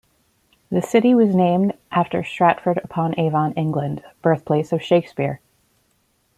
The 0.71 0.81
city 0.81 1.13
was 1.13 1.35
named 1.35 1.73
after 1.91 2.23
Stratford-upon-Avon, 2.23 3.53
England, 3.53 4.03
birthplace 4.23 4.71
of 4.71 4.81
Shakespeare. 4.81 5.41